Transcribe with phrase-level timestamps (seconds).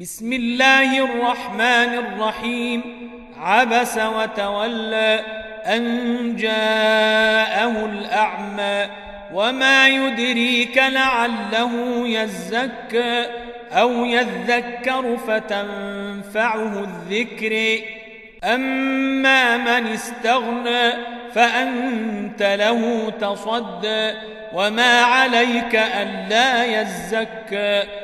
[0.00, 2.82] بسم الله الرحمن الرحيم
[3.40, 5.20] عبس وتولى
[5.66, 8.90] أن جاءه الأعمى
[9.34, 11.72] وما يدريك لعله
[12.08, 13.26] يزكى
[13.72, 17.78] أو يذكر فتنفعه الذكر
[18.44, 20.92] أما من استغنى
[21.34, 24.12] فأنت له تصدى
[24.52, 28.03] وما عليك ألا يزكى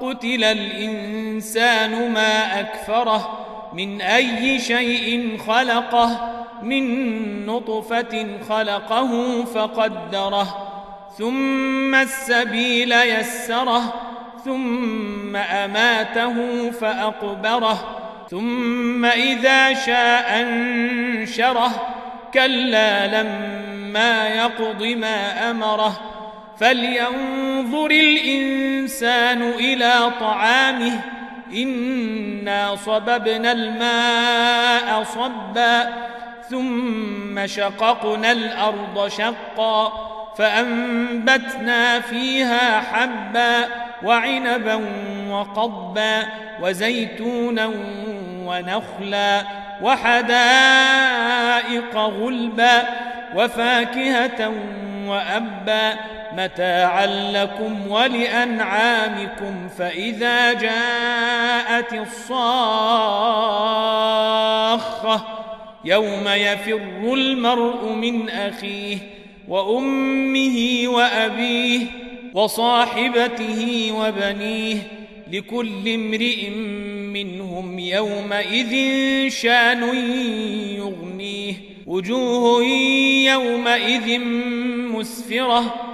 [0.00, 3.38] قتل الإنسان ما أكفره
[3.72, 10.70] من أي شيء خلقه من نطفة خلقه فقدره.
[11.18, 13.94] ثم السبيل يسره
[14.44, 18.00] ثم أماته فأقبره.
[18.30, 21.70] ثم إذا شاء أنشره
[22.34, 26.00] كلا لما يقض ما أمره.
[26.58, 31.00] فلينظر الانسان إلى طعامه
[31.52, 35.92] انا صببنا الماء صبا
[36.50, 39.92] ثم شققنا الأرض شقا
[40.38, 43.68] فانبتنا فيها حبا
[44.02, 44.80] وعنبا
[45.30, 46.22] وقضبا
[46.62, 47.70] وزيتونا
[48.46, 49.42] ونخلا
[49.82, 51.16] وحدائق
[51.96, 52.82] غلبا
[53.34, 54.52] وفاكهه
[55.06, 55.96] وابا
[56.36, 62.44] متاعا لكم ولأنعامكم فإذا جاءت الصاخة
[65.84, 68.98] يوم يفر المرء من أخيه
[69.48, 71.80] وأمه وأبيه
[72.34, 74.76] وصاحبته وبنيه
[75.32, 76.50] لكل امرئ
[77.12, 78.72] منهم يومئذ
[79.28, 79.82] شان
[80.76, 81.54] يغنيه
[81.86, 82.64] وجوه
[83.24, 84.20] يومئذ
[84.94, 85.93] مسفرة